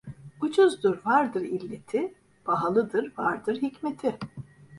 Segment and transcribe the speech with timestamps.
[0.41, 2.13] Ucuzdur vardır illeti,
[2.45, 4.17] pahalıdır vardır hikmeti.